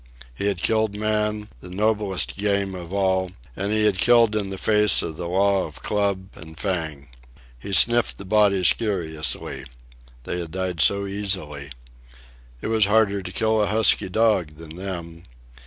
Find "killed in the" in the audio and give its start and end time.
3.99-4.57